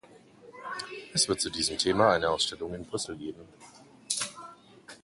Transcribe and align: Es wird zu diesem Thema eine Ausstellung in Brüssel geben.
Es 1.13 1.29
wird 1.29 1.41
zu 1.41 1.51
diesem 1.51 1.77
Thema 1.77 2.09
eine 2.13 2.27
Ausstellung 2.31 2.73
in 2.73 2.83
Brüssel 2.87 3.15
geben. 3.15 3.47